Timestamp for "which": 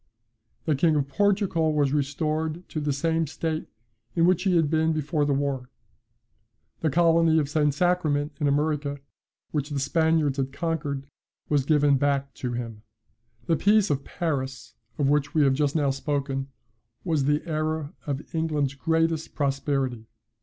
4.25-4.41, 9.51-9.69, 15.07-15.35